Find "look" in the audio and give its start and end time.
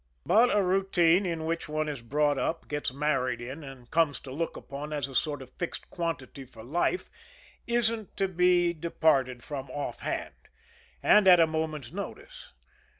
4.31-4.57